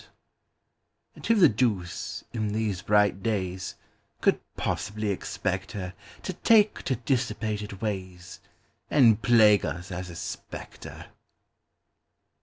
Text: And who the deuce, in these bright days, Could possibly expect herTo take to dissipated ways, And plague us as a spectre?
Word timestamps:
And 1.13 1.23
who 1.27 1.35
the 1.35 1.47
deuce, 1.47 2.23
in 2.33 2.53
these 2.53 2.81
bright 2.81 3.21
days, 3.21 3.75
Could 4.19 4.39
possibly 4.55 5.09
expect 5.09 5.73
herTo 5.73 6.41
take 6.43 6.81
to 6.85 6.95
dissipated 6.95 7.83
ways, 7.83 8.39
And 8.89 9.21
plague 9.21 9.63
us 9.63 9.91
as 9.91 10.09
a 10.09 10.15
spectre? 10.15 11.09